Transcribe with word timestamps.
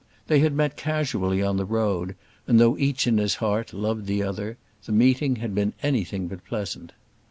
They 0.25 0.39
had 0.39 0.53
met 0.55 0.77
casually 0.77 1.43
on 1.43 1.57
the 1.57 1.63
road, 1.63 2.15
and, 2.47 2.59
though 2.59 2.75
each 2.75 3.05
in 3.05 3.19
his 3.19 3.35
heart 3.35 3.71
loved 3.71 4.07
the 4.07 4.23
other, 4.23 4.57
the 4.85 4.91
meeting 4.91 5.35
had 5.35 5.53
been 5.53 5.73
anything 5.83 6.27
but 6.27 6.43
pleasant. 6.43 6.93